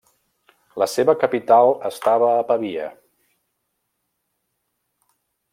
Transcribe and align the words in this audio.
La 0.83 0.87
seva 0.93 1.13
capital 1.23 1.69
estava 1.91 2.31
a 2.39 2.47
Pavia. 2.53 2.89